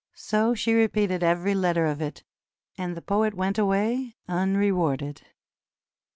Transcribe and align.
So 0.15 0.55
she 0.55 0.73
repeated 0.73 1.21
every 1.21 1.53
letter 1.53 1.85
of 1.85 2.01
it, 2.01 2.23
and 2.75 2.97
the 2.97 3.03
poet 3.03 3.35
went 3.35 3.59
away 3.59 4.15
unrewarded. 4.27 5.21